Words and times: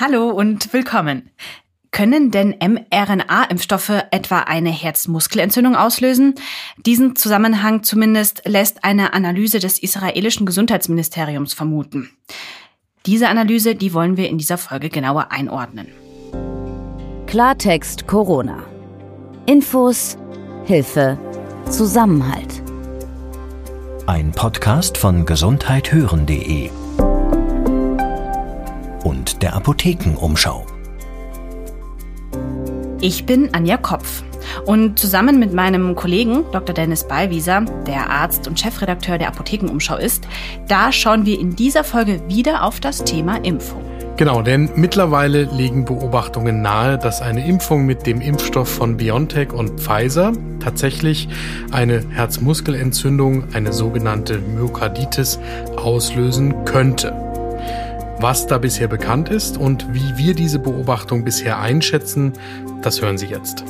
Hallo 0.00 0.30
und 0.30 0.72
willkommen. 0.72 1.28
Können 1.90 2.30
denn 2.30 2.54
mRNA-Impfstoffe 2.58 4.06
etwa 4.10 4.38
eine 4.38 4.70
Herzmuskelentzündung 4.70 5.76
auslösen? 5.76 6.36
Diesen 6.78 7.16
Zusammenhang 7.16 7.82
zumindest 7.82 8.40
lässt 8.46 8.82
eine 8.82 9.12
Analyse 9.12 9.58
des 9.58 9.78
israelischen 9.78 10.46
Gesundheitsministeriums 10.46 11.52
vermuten. 11.52 12.08
Diese 13.04 13.28
Analyse, 13.28 13.74
die 13.74 13.92
wollen 13.92 14.16
wir 14.16 14.30
in 14.30 14.38
dieser 14.38 14.56
Folge 14.56 14.88
genauer 14.88 15.32
einordnen. 15.32 15.88
Klartext 17.26 18.06
Corona. 18.06 18.64
Infos, 19.44 20.16
Hilfe, 20.64 21.18
Zusammenhalt. 21.68 22.62
Ein 24.06 24.32
Podcast 24.32 24.96
von 24.96 25.26
gesundheithören.de 25.26 26.70
und 29.04 29.42
der 29.42 29.54
Apothekenumschau. 29.54 30.66
Ich 33.00 33.24
bin 33.24 33.54
Anja 33.54 33.76
Kopf 33.78 34.22
und 34.66 34.98
zusammen 34.98 35.38
mit 35.38 35.52
meinem 35.52 35.94
Kollegen 35.94 36.44
Dr. 36.52 36.74
Dennis 36.74 37.06
Ballwieser, 37.06 37.64
der 37.86 38.10
Arzt 38.10 38.46
und 38.46 38.60
Chefredakteur 38.60 39.18
der 39.18 39.28
Apothekenumschau 39.28 39.96
ist, 39.96 40.26
da 40.68 40.92
schauen 40.92 41.24
wir 41.24 41.38
in 41.38 41.56
dieser 41.56 41.84
Folge 41.84 42.20
wieder 42.28 42.64
auf 42.64 42.80
das 42.80 43.04
Thema 43.04 43.36
Impfung. 43.44 43.82
Genau, 44.20 44.42
denn 44.42 44.68
mittlerweile 44.74 45.44
legen 45.44 45.86
Beobachtungen 45.86 46.60
nahe, 46.60 46.98
dass 46.98 47.22
eine 47.22 47.46
Impfung 47.46 47.86
mit 47.86 48.06
dem 48.06 48.20
Impfstoff 48.20 48.68
von 48.68 48.98
BioNTech 48.98 49.50
und 49.54 49.80
Pfizer 49.80 50.32
tatsächlich 50.62 51.26
eine 51.70 52.04
Herzmuskelentzündung, 52.10 53.44
eine 53.54 53.72
sogenannte 53.72 54.38
Myokarditis, 54.38 55.38
auslösen 55.76 56.66
könnte. 56.66 57.29
Was 58.22 58.46
da 58.46 58.58
bisher 58.58 58.86
bekannt 58.86 59.30
ist 59.30 59.56
und 59.56 59.94
wie 59.94 60.18
wir 60.18 60.34
diese 60.34 60.58
Beobachtung 60.58 61.24
bisher 61.24 61.58
einschätzen, 61.58 62.34
das 62.82 63.00
hören 63.00 63.16
Sie 63.16 63.28
jetzt. 63.28 63.64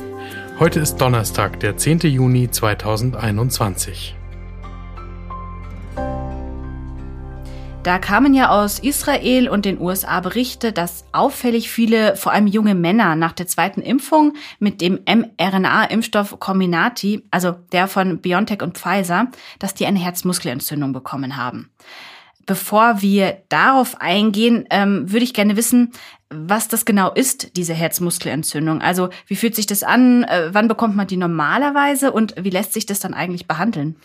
Heute 0.59 0.81
ist 0.81 0.97
Donnerstag, 0.97 1.61
der 1.61 1.77
10. 1.77 1.99
Juni 1.99 2.51
2021. 2.51 4.13
Da 7.83 7.97
kamen 7.97 8.33
ja 8.33 8.49
aus 8.49 8.79
Israel 8.79 9.47
und 9.47 9.63
den 9.63 9.79
USA 9.79 10.19
Berichte, 10.19 10.73
dass 10.73 11.05
auffällig 11.13 11.71
viele, 11.71 12.17
vor 12.17 12.33
allem 12.33 12.47
junge 12.47 12.75
Männer, 12.75 13.15
nach 13.15 13.31
der 13.31 13.47
zweiten 13.47 13.81
Impfung 13.81 14.33
mit 14.59 14.81
dem 14.81 14.99
mRNA-Impfstoff 15.05 16.41
Comirnaty, 16.41 17.23
also 17.31 17.53
der 17.71 17.87
von 17.87 18.19
BioNTech 18.19 18.61
und 18.61 18.77
Pfizer, 18.77 19.27
dass 19.59 19.75
die 19.75 19.85
eine 19.85 19.99
Herzmuskelentzündung 19.99 20.91
bekommen 20.91 21.37
haben. 21.37 21.71
Bevor 22.45 23.01
wir 23.01 23.37
darauf 23.49 24.01
eingehen, 24.01 24.65
ähm, 24.69 25.11
würde 25.11 25.23
ich 25.23 25.33
gerne 25.33 25.55
wissen, 25.55 25.91
was 26.29 26.67
das 26.67 26.85
genau 26.85 27.11
ist, 27.13 27.57
diese 27.57 27.73
Herzmuskelentzündung. 27.73 28.81
Also 28.81 29.09
wie 29.27 29.35
fühlt 29.35 29.55
sich 29.55 29.67
das 29.67 29.83
an? 29.83 30.23
Äh, 30.23 30.49
wann 30.53 30.67
bekommt 30.67 30.95
man 30.95 31.07
die 31.07 31.17
normalerweise 31.17 32.11
und 32.11 32.35
wie 32.41 32.49
lässt 32.49 32.73
sich 32.73 32.85
das 32.85 32.99
dann 32.99 33.13
eigentlich 33.13 33.47
behandeln? 33.47 33.95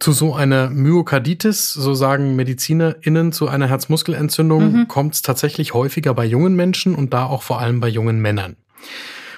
Zu 0.00 0.12
so 0.12 0.34
einer 0.34 0.70
Myokarditis, 0.70 1.72
so 1.72 1.94
sagen 1.94 2.34
MedizinerInnen, 2.34 3.32
zu 3.32 3.48
einer 3.48 3.68
Herzmuskelentzündung 3.68 4.72
mhm. 4.72 4.88
kommt 4.88 5.14
es 5.14 5.22
tatsächlich 5.22 5.72
häufiger 5.72 6.12
bei 6.14 6.24
jungen 6.24 6.56
Menschen 6.56 6.96
und 6.96 7.14
da 7.14 7.26
auch 7.26 7.42
vor 7.42 7.60
allem 7.60 7.80
bei 7.80 7.88
jungen 7.88 8.20
Männern. 8.20 8.56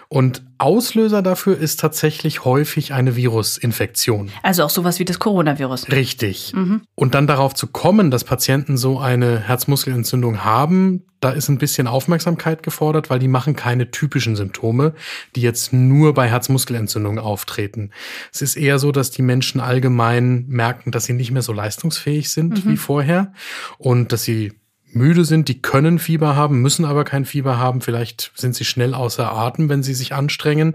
Und 0.09 0.45
Auslöser 0.59 1.21
dafür 1.21 1.59
ist 1.59 1.81
tatsächlich 1.81 2.45
häufig 2.45 2.93
eine 2.93 3.17
Virusinfektion. 3.17 4.31
Also 4.43 4.65
auch 4.65 4.71
sowas 4.71 4.99
wie 4.99 5.05
das 5.05 5.19
Coronavirus. 5.19 5.91
Richtig. 5.91 6.53
Mhm. 6.55 6.83
Und 6.95 7.15
dann 7.15 7.27
darauf 7.27 7.55
zu 7.55 7.67
kommen, 7.67 8.11
dass 8.11 8.25
Patienten 8.25 8.77
so 8.77 8.99
eine 8.99 9.41
Herzmuskelentzündung 9.41 10.45
haben, 10.45 11.03
da 11.21 11.31
ist 11.31 11.49
ein 11.49 11.59
bisschen 11.59 11.87
Aufmerksamkeit 11.87 12.63
gefordert, 12.63 13.11
weil 13.11 13.19
die 13.19 13.29
machen 13.29 13.57
keine 13.57 13.91
typischen 13.91 14.37
Symptome, 14.37 14.95
die 15.35 15.41
jetzt 15.41 15.73
nur 15.73 16.15
bei 16.15 16.29
Herzmuskelentzündungen 16.29 17.19
auftreten. 17.19 17.91
Es 18.33 18.43
ist 18.43 18.57
eher 18.57 18.79
so, 18.79 18.93
dass 18.93 19.11
die 19.11 19.23
Menschen 19.23 19.61
allgemein 19.61 20.47
merken, 20.47 20.91
dass 20.91 21.05
sie 21.05 21.15
nicht 21.15 21.33
mehr 21.33 21.43
so 21.43 21.53
leistungsfähig 21.53 22.31
sind 22.31 22.65
mhm. 22.65 22.71
wie 22.71 22.77
vorher 22.77 23.33
und 23.79 24.13
dass 24.13 24.23
sie 24.23 24.53
müde 24.97 25.25
sind, 25.25 25.49
die 25.49 25.63
können 25.63 25.99
Fieber 25.99 26.35
haben, 26.35 26.61
müssen 26.61 26.85
aber 26.85 27.05
kein 27.05 27.25
Fieber 27.25 27.59
haben. 27.59 27.81
Vielleicht 27.81 28.33
sind 28.35 28.55
sie 28.55 28.65
schnell 28.65 28.95
außer 28.95 29.33
Atem, 29.33 29.69
wenn 29.69 29.83
sie 29.83 29.95
sich 29.95 30.15
anstrengen. 30.15 30.75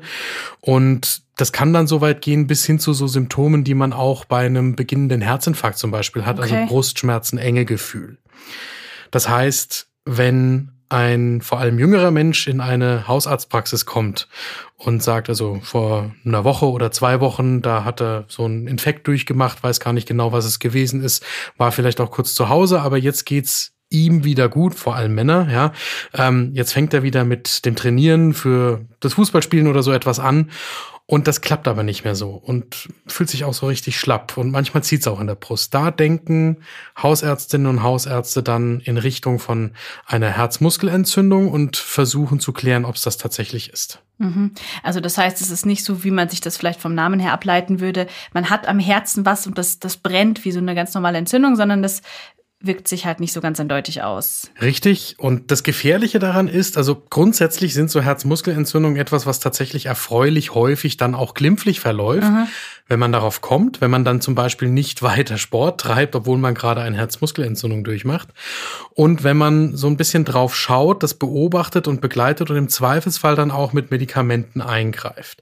Und 0.59 1.23
das 1.37 1.51
kann 1.51 1.73
dann 1.73 1.87
so 1.87 2.01
weit 2.01 2.21
gehen 2.21 2.47
bis 2.47 2.65
hin 2.65 2.79
zu 2.79 2.93
so 2.93 3.07
Symptomen, 3.07 3.63
die 3.63 3.73
man 3.73 3.93
auch 3.93 4.25
bei 4.25 4.45
einem 4.45 4.75
beginnenden 4.75 5.21
Herzinfarkt 5.21 5.77
zum 5.77 5.91
Beispiel 5.91 6.25
hat, 6.25 6.39
also 6.39 6.53
okay. 6.53 6.63
also 6.63 6.73
Brustschmerzen, 6.73 7.37
enge 7.39 7.65
Gefühl. 7.65 8.17
Das 9.09 9.27
heißt, 9.27 9.87
wenn 10.05 10.71
ein 10.91 11.41
vor 11.41 11.59
allem 11.59 11.79
jüngerer 11.79 12.11
Mensch 12.11 12.47
in 12.47 12.59
eine 12.59 13.07
Hausarztpraxis 13.07 13.85
kommt 13.85 14.27
und 14.75 15.01
sagt, 15.01 15.29
also 15.29 15.59
vor 15.63 16.13
einer 16.25 16.43
Woche 16.43 16.69
oder 16.69 16.91
zwei 16.91 17.21
Wochen, 17.21 17.61
da 17.61 17.85
hat 17.85 18.01
er 18.01 18.25
so 18.27 18.43
einen 18.43 18.67
Infekt 18.67 19.07
durchgemacht, 19.07 19.63
weiß 19.63 19.79
gar 19.79 19.93
nicht 19.93 20.07
genau, 20.07 20.33
was 20.33 20.45
es 20.45 20.59
gewesen 20.59 21.01
ist, 21.01 21.23
war 21.57 21.71
vielleicht 21.71 22.01
auch 22.01 22.11
kurz 22.11 22.35
zu 22.35 22.49
Hause, 22.49 22.81
aber 22.81 22.97
jetzt 22.97 23.25
geht's 23.25 23.73
ihm 23.91 24.23
wieder 24.23 24.49
gut, 24.49 24.73
vor 24.73 24.95
allem 24.95 25.13
Männer, 25.13 25.47
ja. 25.51 25.71
Ähm, 26.13 26.51
jetzt 26.53 26.73
fängt 26.73 26.93
er 26.93 27.03
wieder 27.03 27.23
mit 27.23 27.65
dem 27.65 27.75
Trainieren 27.75 28.33
für 28.33 28.85
das 28.99 29.13
Fußballspielen 29.13 29.67
oder 29.67 29.83
so 29.83 29.91
etwas 29.91 30.19
an. 30.19 30.49
Und 31.11 31.27
das 31.27 31.41
klappt 31.41 31.67
aber 31.67 31.83
nicht 31.83 32.05
mehr 32.05 32.15
so 32.15 32.29
und 32.29 32.87
fühlt 33.05 33.29
sich 33.29 33.43
auch 33.43 33.53
so 33.53 33.67
richtig 33.67 33.99
schlapp. 33.99 34.37
Und 34.37 34.49
manchmal 34.49 34.81
zieht 34.81 35.01
es 35.01 35.07
auch 35.07 35.19
in 35.19 35.27
der 35.27 35.35
Brust. 35.35 35.73
Da 35.73 35.91
denken 35.91 36.59
Hausärztinnen 36.97 37.67
und 37.67 37.83
Hausärzte 37.83 38.41
dann 38.41 38.79
in 38.79 38.97
Richtung 38.97 39.37
von 39.37 39.71
einer 40.05 40.29
Herzmuskelentzündung 40.29 41.51
und 41.51 41.75
versuchen 41.75 42.39
zu 42.39 42.53
klären, 42.53 42.85
ob 42.85 42.95
es 42.95 43.01
das 43.01 43.17
tatsächlich 43.17 43.73
ist. 43.73 44.01
Mhm. 44.19 44.51
Also 44.83 45.01
das 45.01 45.17
heißt, 45.17 45.41
es 45.41 45.51
ist 45.51 45.65
nicht 45.65 45.83
so, 45.83 46.05
wie 46.05 46.11
man 46.11 46.29
sich 46.29 46.39
das 46.39 46.55
vielleicht 46.55 46.79
vom 46.79 46.95
Namen 46.95 47.19
her 47.19 47.33
ableiten 47.33 47.81
würde. 47.81 48.07
Man 48.33 48.49
hat 48.49 48.65
am 48.65 48.79
Herzen 48.79 49.25
was 49.25 49.45
und 49.45 49.57
das, 49.57 49.79
das 49.79 49.97
brennt 49.97 50.45
wie 50.45 50.53
so 50.53 50.59
eine 50.59 50.75
ganz 50.75 50.93
normale 50.93 51.17
Entzündung, 51.17 51.57
sondern 51.57 51.83
das 51.83 52.03
wirkt 52.63 52.87
sich 52.87 53.05
halt 53.05 53.19
nicht 53.19 53.33
so 53.33 53.41
ganz 53.41 53.59
eindeutig 53.59 54.03
aus. 54.03 54.49
Richtig. 54.61 55.15
Und 55.17 55.51
das 55.51 55.63
Gefährliche 55.63 56.19
daran 56.19 56.47
ist, 56.47 56.77
also 56.77 57.01
grundsätzlich 57.09 57.73
sind 57.73 57.89
so 57.89 58.01
Herzmuskelentzündungen 58.01 58.99
etwas, 58.99 59.25
was 59.25 59.39
tatsächlich 59.39 59.87
erfreulich 59.87 60.53
häufig 60.53 60.97
dann 60.97 61.15
auch 61.15 61.33
glimpflich 61.33 61.79
verläuft, 61.79 62.27
Aha. 62.27 62.47
wenn 62.87 62.99
man 62.99 63.11
darauf 63.11 63.41
kommt, 63.41 63.81
wenn 63.81 63.91
man 63.91 64.05
dann 64.05 64.21
zum 64.21 64.35
Beispiel 64.35 64.69
nicht 64.69 65.01
weiter 65.03 65.37
Sport 65.37 65.81
treibt, 65.81 66.15
obwohl 66.15 66.37
man 66.37 66.53
gerade 66.53 66.81
eine 66.81 66.97
Herzmuskelentzündung 66.97 67.83
durchmacht. 67.83 68.29
Und 68.93 69.23
wenn 69.23 69.37
man 69.37 69.75
so 69.75 69.87
ein 69.87 69.97
bisschen 69.97 70.25
drauf 70.25 70.55
schaut, 70.55 71.03
das 71.03 71.15
beobachtet 71.15 71.87
und 71.87 72.01
begleitet 72.01 72.49
und 72.49 72.57
im 72.57 72.69
Zweifelsfall 72.69 73.35
dann 73.35 73.51
auch 73.51 73.73
mit 73.73 73.91
Medikamenten 73.91 74.61
eingreift. 74.61 75.41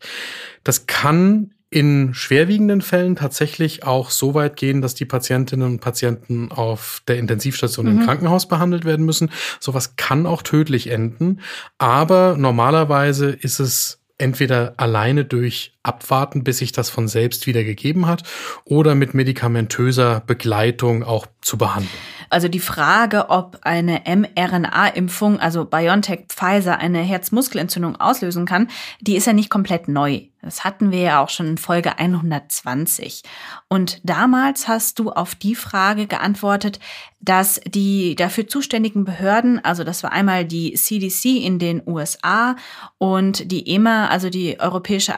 Das 0.63 0.85
kann 0.85 1.51
in 1.71 2.13
schwerwiegenden 2.15 2.81
Fällen 2.81 3.15
tatsächlich 3.15 3.83
auch 3.83 4.09
so 4.09 4.33
weit 4.33 4.55
gehen, 4.55 4.81
dass 4.81 4.95
die 4.95 5.05
Patientinnen 5.05 5.67
und 5.67 5.79
Patienten 5.81 6.51
auf 6.51 7.03
der 7.07 7.17
Intensivstation 7.17 7.85
mhm. 7.85 7.99
im 7.99 8.05
Krankenhaus 8.05 8.47
behandelt 8.47 8.85
werden 8.85 9.05
müssen. 9.05 9.31
Sowas 9.59 9.95
kann 9.95 10.25
auch 10.25 10.41
tödlich 10.41 10.89
enden. 10.89 11.41
Aber 11.77 12.35
normalerweise 12.37 13.29
ist 13.29 13.59
es 13.59 13.99
entweder 14.17 14.73
alleine 14.77 15.25
durch 15.25 15.73
Abwarten, 15.89 16.43
bis 16.43 16.59
sich 16.59 16.71
das 16.71 16.91
von 16.91 17.07
selbst 17.07 17.47
wieder 17.47 17.63
gegeben 17.63 18.05
hat, 18.05 18.21
oder 18.63 18.93
mit 18.93 19.15
medikamentöser 19.15 20.21
Begleitung 20.25 21.03
auch 21.03 21.25
zu 21.41 21.57
behandeln. 21.57 21.89
Also 22.29 22.47
die 22.47 22.59
Frage, 22.59 23.29
ob 23.29 23.57
eine 23.63 24.03
mRNA-Impfung, 24.05 25.39
also 25.39 25.65
BioNTech 25.65 26.25
Pfizer, 26.27 26.77
eine 26.77 26.99
Herzmuskelentzündung 26.99 27.95
auslösen 27.95 28.45
kann, 28.45 28.69
die 29.01 29.15
ist 29.15 29.25
ja 29.25 29.33
nicht 29.33 29.49
komplett 29.49 29.87
neu. 29.87 30.21
Das 30.41 30.63
hatten 30.63 30.91
wir 30.91 31.01
ja 31.01 31.21
auch 31.21 31.29
schon 31.29 31.47
in 31.47 31.57
Folge 31.57 31.99
120. 31.99 33.23
Und 33.67 33.99
damals 34.03 34.69
hast 34.69 34.99
du 34.99 35.11
auf 35.11 35.35
die 35.35 35.55
Frage 35.55 36.07
geantwortet, 36.07 36.79
dass 37.19 37.59
die 37.67 38.15
dafür 38.15 38.47
zuständigen 38.47 39.03
Behörden, 39.03 39.63
also 39.63 39.83
das 39.83 40.03
war 40.03 40.13
einmal 40.13 40.45
die 40.45 40.73
CDC 40.73 41.43
in 41.43 41.59
den 41.59 41.81
USA 41.85 42.55
und 42.97 43.51
die 43.51 43.67
EMA, 43.67 44.07
also 44.07 44.29
die 44.29 44.59
Europäische 44.59 45.17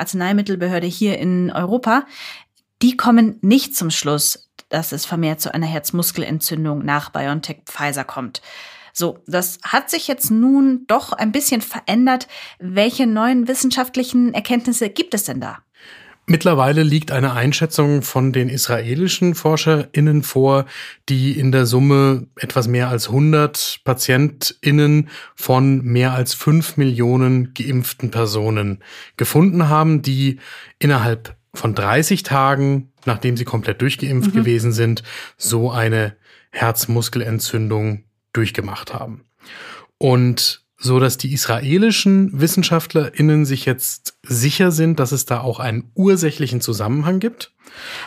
Arzneimittelbehörde 0.61 0.87
hier 0.87 1.17
in 1.17 1.51
Europa, 1.51 2.05
die 2.81 2.95
kommen 2.95 3.37
nicht 3.41 3.75
zum 3.75 3.89
Schluss, 3.89 4.49
dass 4.69 4.91
es 4.91 5.05
vermehrt 5.05 5.41
zu 5.41 5.53
einer 5.53 5.65
Herzmuskelentzündung 5.65 6.85
nach 6.85 7.09
BioNTech 7.09 7.63
Pfizer 7.65 8.03
kommt. 8.03 8.41
So, 8.93 9.19
das 9.25 9.59
hat 9.63 9.89
sich 9.89 10.07
jetzt 10.07 10.31
nun 10.31 10.85
doch 10.87 11.13
ein 11.13 11.31
bisschen 11.31 11.61
verändert. 11.61 12.27
Welche 12.59 13.07
neuen 13.07 13.47
wissenschaftlichen 13.47 14.33
Erkenntnisse 14.33 14.89
gibt 14.89 15.13
es 15.13 15.23
denn 15.23 15.39
da? 15.39 15.59
Mittlerweile 16.31 16.83
liegt 16.83 17.11
eine 17.11 17.33
Einschätzung 17.33 18.03
von 18.03 18.31
den 18.31 18.47
israelischen 18.47 19.35
ForscherInnen 19.35 20.23
vor, 20.23 20.65
die 21.09 21.37
in 21.37 21.51
der 21.51 21.65
Summe 21.65 22.25
etwas 22.37 22.69
mehr 22.69 22.87
als 22.87 23.09
100 23.09 23.81
PatientInnen 23.83 25.09
von 25.35 25.83
mehr 25.83 26.13
als 26.13 26.33
5 26.33 26.77
Millionen 26.77 27.53
geimpften 27.53 28.11
Personen 28.11 28.81
gefunden 29.17 29.67
haben, 29.67 30.03
die 30.03 30.39
innerhalb 30.79 31.35
von 31.53 31.75
30 31.75 32.23
Tagen, 32.23 32.93
nachdem 33.03 33.35
sie 33.35 33.43
komplett 33.43 33.81
durchgeimpft 33.81 34.33
mhm. 34.33 34.37
gewesen 34.37 34.71
sind, 34.71 35.03
so 35.35 35.69
eine 35.69 36.15
Herzmuskelentzündung 36.51 38.05
durchgemacht 38.31 38.93
haben. 38.93 39.25
Und 39.97 40.60
so 40.81 40.99
dass 40.99 41.17
die 41.17 41.31
israelischen 41.31 42.41
WissenschaftlerInnen 42.41 43.45
sich 43.45 43.65
jetzt 43.65 44.17
sicher 44.23 44.71
sind, 44.71 44.99
dass 44.99 45.11
es 45.11 45.25
da 45.25 45.41
auch 45.41 45.59
einen 45.59 45.91
ursächlichen 45.95 46.59
Zusammenhang 46.59 47.19
gibt. 47.19 47.53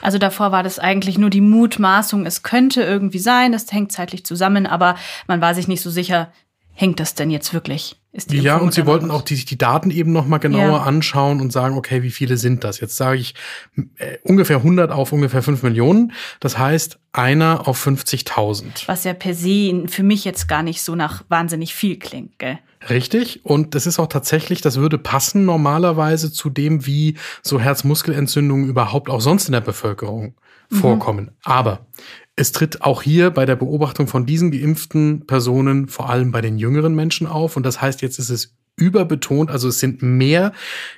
Also 0.02 0.18
davor 0.18 0.52
war 0.52 0.62
das 0.62 0.78
eigentlich 0.78 1.16
nur 1.16 1.30
die 1.30 1.40
Mutmaßung, 1.40 2.26
es 2.26 2.42
könnte 2.42 2.82
irgendwie 2.82 3.20
sein, 3.20 3.54
es 3.54 3.72
hängt 3.72 3.92
zeitlich 3.92 4.26
zusammen, 4.26 4.66
aber 4.66 4.96
man 5.26 5.40
war 5.40 5.54
sich 5.54 5.68
nicht 5.68 5.80
so 5.80 5.90
sicher, 5.90 6.32
hängt 6.72 7.00
das 7.00 7.14
denn 7.14 7.30
jetzt 7.30 7.54
wirklich? 7.54 7.96
Ja, 8.30 8.56
und 8.56 8.72
sie 8.72 8.86
wollten 8.86 9.10
auch 9.10 9.22
die, 9.22 9.44
die 9.44 9.58
Daten 9.58 9.90
eben 9.90 10.12
noch 10.12 10.26
mal 10.26 10.38
genauer 10.38 10.78
ja. 10.78 10.82
anschauen 10.82 11.40
und 11.40 11.52
sagen, 11.52 11.76
okay, 11.76 12.02
wie 12.02 12.10
viele 12.10 12.36
sind 12.36 12.62
das? 12.62 12.78
Jetzt 12.78 12.96
sage 12.96 13.18
ich 13.18 13.34
äh, 13.96 14.18
ungefähr 14.22 14.58
100 14.58 14.92
auf 14.92 15.12
ungefähr 15.12 15.42
5 15.42 15.62
Millionen. 15.64 16.12
Das 16.38 16.56
heißt, 16.56 16.98
einer 17.12 17.66
auf 17.66 17.84
50.000. 17.84 18.86
Was 18.86 19.04
ja 19.04 19.14
per 19.14 19.34
se 19.34 19.84
für 19.88 20.04
mich 20.04 20.24
jetzt 20.24 20.46
gar 20.46 20.62
nicht 20.62 20.82
so 20.82 20.94
nach 20.94 21.24
wahnsinnig 21.28 21.74
viel 21.74 21.98
klingt, 21.98 22.38
gell? 22.38 22.58
Richtig. 22.88 23.44
Und 23.44 23.74
das 23.74 23.86
ist 23.86 23.98
auch 23.98 24.08
tatsächlich, 24.08 24.60
das 24.60 24.76
würde 24.76 24.98
passen 24.98 25.44
normalerweise 25.44 26.32
zu 26.32 26.50
dem, 26.50 26.86
wie 26.86 27.16
so 27.42 27.58
Herzmuskelentzündungen 27.58 28.68
überhaupt 28.68 29.10
auch 29.10 29.20
sonst 29.20 29.46
in 29.46 29.52
der 29.52 29.60
Bevölkerung 29.60 30.34
mhm. 30.70 30.76
vorkommen. 30.76 31.30
Aber 31.42 31.86
es 32.36 32.52
tritt 32.52 32.82
auch 32.82 33.02
hier 33.02 33.30
bei 33.30 33.46
der 33.46 33.56
Beobachtung 33.56 34.06
von 34.06 34.26
diesen 34.26 34.50
geimpften 34.50 35.26
Personen 35.26 35.88
vor 35.88 36.10
allem 36.10 36.32
bei 36.32 36.40
den 36.40 36.58
jüngeren 36.58 36.94
Menschen 36.94 37.26
auf. 37.26 37.56
Und 37.56 37.64
das 37.64 37.80
heißt, 37.80 38.02
jetzt 38.02 38.18
ist 38.18 38.30
es 38.30 38.54
überbetont, 38.76 39.50
also 39.50 39.68
es 39.68 39.78
sind 39.78 40.02
mehr 40.02 40.52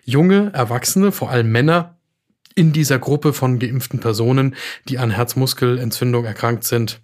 junge 0.05 0.51
Erwachsene, 0.55 1.13
vor 1.13 1.31
allem 1.31 1.53
Männer, 1.53 1.97
in 2.55 2.73
dieser 2.73 2.99
Gruppe 2.99 3.35
von 3.35 3.59
geimpften 3.59 4.01
Personen, 4.01 4.55
die 4.89 4.99
an 4.99 5.11
Herzmuskelentzündung 5.11 6.25
erkrankt 6.25 6.65
sind, 6.65 7.03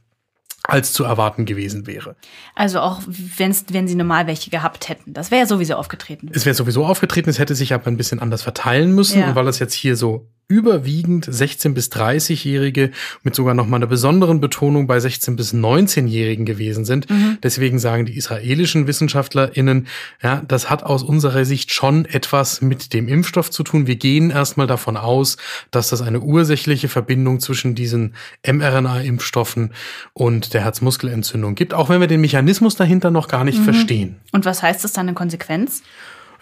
als 0.63 0.95
zu 0.95 1.05
erwarten 1.05 1.45
gewesen 1.45 1.87
wäre. 1.87 2.17
Also 2.55 2.81
auch 2.81 3.03
wenn's, 3.07 3.67
wenn 3.69 3.87
sie 3.87 3.97
normal 3.97 4.27
welche 4.27 4.49
gehabt 4.49 4.89
hätten. 4.89 5.13
Das 5.13 5.31
wäre 5.31 5.43
ja 5.43 5.47
sowieso 5.47 5.75
aufgetreten. 5.75 6.31
Es 6.33 6.47
wäre 6.47 6.55
sowieso 6.55 6.87
aufgetreten, 6.87 7.29
es 7.29 7.39
hätte 7.39 7.55
sich 7.55 7.75
aber 7.75 7.89
ein 7.89 7.99
bisschen 7.99 8.21
anders 8.21 8.43
verteilen 8.43 8.95
müssen. 8.95 9.21
Ja. 9.21 9.29
Und 9.29 9.35
weil 9.35 9.47
es 9.49 9.59
jetzt 9.59 9.75
hier 9.75 9.95
so 9.95 10.31
überwiegend 10.53 11.27
16 11.29 11.73
bis 11.73 11.91
30-Jährige 11.91 12.91
mit 13.23 13.35
sogar 13.35 13.55
noch 13.55 13.67
mal 13.67 13.77
einer 13.77 13.87
besonderen 13.87 14.39
Betonung 14.39 14.87
bei 14.87 15.01
16 15.01 15.35
bis 15.35 15.55
19-Jährigen 15.55 16.45
gewesen 16.45 16.85
sind. 16.85 17.09
Mhm. 17.09 17.39
Deswegen 17.43 17.79
sagen 17.79 18.05
die 18.05 18.19
israelischen 18.19 18.87
WissenschaftlerInnen, 18.87 19.87
ja, 20.23 20.43
das 20.47 20.69
hat 20.69 20.83
aus 20.83 21.03
unserer 21.03 21.47
Sicht 21.47 21.73
schon 21.73 22.05
etwas 22.05 22.61
mit 22.61 22.93
dem 22.93 23.09
Impfstoff 23.09 23.51
zu 23.51 23.63
tun. 23.63 23.87
Wir 23.87 23.97
gehen 23.97 24.29
erstmal 24.29 24.67
davon 24.67 24.99
aus, 24.99 25.39
dass 25.71 25.89
das 25.89 26.03
eine 26.03 26.21
ursächliche 26.21 26.89
Verbindung 26.89 27.41
zwischen 27.41 27.75
diesen 27.75 28.15
mRNA-Impfstoffen 28.47 29.71
und 30.13 30.53
der 30.53 30.65
Herzmuskelentzündung 30.65 31.55
gibt, 31.55 31.73
auch 31.73 31.89
wenn 31.89 32.01
wir 32.01 32.09
den 32.09 32.21
Mechanismus 32.21 32.77
dahinter 32.77 33.11
noch 33.11 33.29
gar 33.29 33.45
nicht 33.45 33.61
mhm. 33.61 33.65
verstehen. 33.65 34.17
Und 34.33 34.45
was 34.45 34.63
heißt 34.63 34.85
das 34.85 34.93
dann 34.93 35.09
in 35.09 35.15
Konsequenz? 35.15 35.83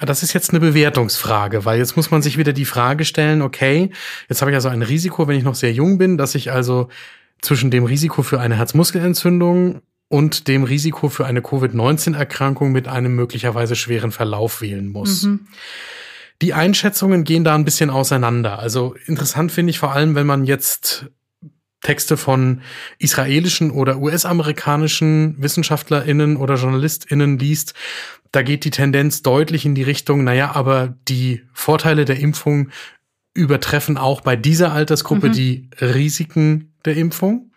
Das 0.00 0.23
ist 0.23 0.32
jetzt 0.32 0.50
eine 0.50 0.61
Bewertungsfrage, 0.61 1.64
weil 1.64 1.79
jetzt 1.79 1.97
muss 1.97 2.11
man 2.11 2.23
sich 2.23 2.38
wieder 2.38 2.52
die 2.52 2.64
Frage 2.64 3.05
stellen, 3.05 3.43
okay, 3.43 3.91
jetzt 4.29 4.41
habe 4.41 4.50
ich 4.50 4.55
also 4.55 4.69
ein 4.69 4.82
Risiko, 4.82 5.29
wenn 5.29 5.37
ich 5.37 5.44
noch 5.44 5.55
sehr 5.55 5.73
jung 5.73 5.99
bin, 5.99 6.17
dass 6.17 6.35
ich 6.35 6.50
also 6.50 6.88
zwischen 7.43 7.70
dem 7.70 7.85
Risiko 7.85 8.23
für 8.23 8.41
eine 8.41 8.56
Herzmuskelentzündung 8.56 9.82
und 10.08 10.49
dem 10.49 10.64
Risiko 10.64 11.08
für 11.08 11.26
eine 11.26 11.43
Covid-19-Erkrankung 11.43 12.73
mit 12.73 12.88
einem 12.88 13.14
möglicherweise 13.14 13.76
schweren 13.76 14.11
Verlauf 14.11 14.61
wählen 14.61 14.88
muss. 14.88 15.23
Mhm. 15.23 15.47
Die 16.43 16.55
Einschätzungen 16.55 17.25
gehen 17.25 17.44
da 17.44 17.55
ein 17.55 17.67
bisschen 17.67 17.91
auseinander. 17.91 18.58
Also 18.58 18.94
interessant 19.06 19.53
finde 19.53 19.70
ich 19.70 19.79
vor 19.79 19.93
allem, 19.93 20.14
wenn 20.14 20.26
man 20.26 20.44
jetzt 20.44 21.06
Texte 21.82 22.17
von 22.17 22.61
israelischen 22.99 23.71
oder 23.71 23.99
US-amerikanischen 23.99 25.37
WissenschaftlerInnen 25.38 26.37
oder 26.37 26.56
JournalistInnen 26.56 27.38
liest, 27.38 27.75
da 28.32 28.43
geht 28.43 28.65
die 28.65 28.71
Tendenz 28.71 29.23
deutlich 29.23 29.65
in 29.67 29.75
die 29.75 29.82
Richtung, 29.82 30.25
naja, 30.25 30.53
aber 30.55 30.94
die 31.09 31.43
Vorteile 31.53 32.05
der 32.05 32.21
Impfung 32.21 32.71
übertreffen 33.35 33.97
auch 33.97 34.21
bei 34.21 34.37
dieser 34.37 34.73
Altersgruppe 34.73 35.29
mhm. 35.29 35.32
die 35.32 35.71
Risiken 35.81 36.73
der 36.85 36.97
Impfung. 36.97 37.50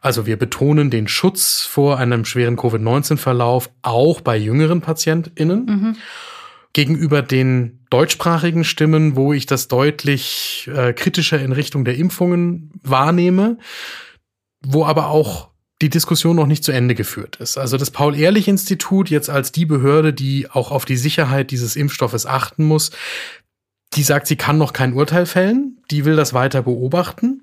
Also 0.00 0.26
wir 0.26 0.38
betonen 0.38 0.90
den 0.90 1.08
Schutz 1.08 1.60
vor 1.60 1.98
einem 1.98 2.24
schweren 2.24 2.56
Covid-19-Verlauf 2.56 3.70
auch 3.82 4.20
bei 4.20 4.36
jüngeren 4.36 4.80
PatientInnen. 4.80 5.66
Mhm. 5.66 5.96
Gegenüber 6.72 7.22
den 7.22 7.84
deutschsprachigen 7.90 8.64
Stimmen, 8.64 9.16
wo 9.16 9.32
ich 9.32 9.46
das 9.46 9.68
deutlich 9.68 10.70
äh, 10.72 10.92
kritischer 10.92 11.40
in 11.40 11.52
Richtung 11.52 11.84
der 11.84 11.96
Impfungen 11.96 12.70
wahrnehme, 12.82 13.58
wo 14.64 14.84
aber 14.84 15.08
auch 15.08 15.50
die 15.82 15.90
Diskussion 15.90 16.36
noch 16.36 16.46
nicht 16.46 16.62
zu 16.62 16.72
Ende 16.72 16.94
geführt 16.94 17.36
ist. 17.36 17.56
Also 17.56 17.76
das 17.76 17.90
Paul-Ehrlich-Institut 17.90 19.08
jetzt 19.08 19.30
als 19.30 19.50
die 19.50 19.66
Behörde, 19.66 20.12
die 20.12 20.50
auch 20.50 20.70
auf 20.70 20.84
die 20.84 20.96
Sicherheit 20.96 21.50
dieses 21.50 21.74
Impfstoffes 21.74 22.26
achten 22.26 22.64
muss, 22.64 22.90
die 23.94 24.02
sagt, 24.02 24.26
sie 24.26 24.36
kann 24.36 24.58
noch 24.58 24.72
kein 24.72 24.92
Urteil 24.92 25.26
fällen, 25.26 25.78
die 25.90 26.04
will 26.04 26.16
das 26.16 26.34
weiter 26.34 26.62
beobachten 26.62 27.42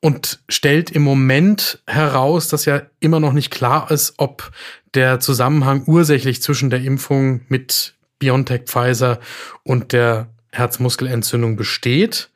und 0.00 0.40
stellt 0.48 0.90
im 0.90 1.02
Moment 1.02 1.82
heraus, 1.86 2.48
dass 2.48 2.64
ja 2.64 2.82
immer 3.00 3.20
noch 3.20 3.32
nicht 3.32 3.50
klar 3.50 3.90
ist, 3.90 4.14
ob 4.18 4.52
der 4.94 5.20
Zusammenhang 5.20 5.84
ursächlich 5.86 6.42
zwischen 6.42 6.70
der 6.70 6.80
Impfung 6.80 7.42
mit 7.48 7.95
BioNTech 8.18 8.62
Pfizer 8.66 9.18
und 9.62 9.92
der 9.92 10.28
Herzmuskelentzündung 10.52 11.56
besteht. 11.56 12.30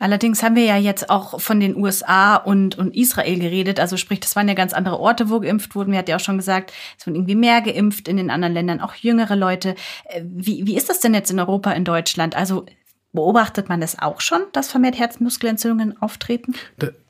Allerdings 0.00 0.42
haben 0.42 0.54
wir 0.54 0.64
ja 0.64 0.76
jetzt 0.76 1.10
auch 1.10 1.40
von 1.40 1.58
den 1.58 1.76
USA 1.76 2.36
und, 2.36 2.78
und 2.78 2.94
Israel 2.94 3.38
geredet. 3.38 3.80
Also 3.80 3.96
sprich, 3.96 4.20
das 4.20 4.36
waren 4.36 4.48
ja 4.48 4.54
ganz 4.54 4.72
andere 4.72 5.00
Orte, 5.00 5.28
wo 5.28 5.40
geimpft 5.40 5.74
wurden. 5.74 5.90
Wir 5.90 5.98
hatten 5.98 6.10
ja 6.10 6.16
auch 6.16 6.20
schon 6.20 6.38
gesagt, 6.38 6.72
es 6.96 7.06
wurden 7.06 7.16
irgendwie 7.16 7.34
mehr 7.34 7.60
geimpft 7.60 8.06
in 8.06 8.16
den 8.16 8.30
anderen 8.30 8.54
Ländern, 8.54 8.80
auch 8.80 8.94
jüngere 8.94 9.34
Leute. 9.34 9.74
Äh, 10.04 10.22
wie, 10.24 10.66
wie 10.66 10.76
ist 10.76 10.88
das 10.88 11.00
denn 11.00 11.14
jetzt 11.14 11.30
in 11.30 11.40
Europa, 11.40 11.72
in 11.72 11.84
Deutschland? 11.84 12.36
Also 12.36 12.64
Beobachtet 13.12 13.70
man 13.70 13.80
das 13.80 13.98
auch 13.98 14.20
schon, 14.20 14.42
dass 14.52 14.70
vermehrt 14.70 14.98
Herzmuskelentzündungen 14.98 16.00
auftreten? 16.00 16.54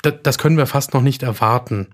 Das 0.02 0.38
können 0.38 0.56
wir 0.56 0.66
fast 0.66 0.94
noch 0.94 1.02
nicht 1.02 1.24
erwarten. 1.24 1.88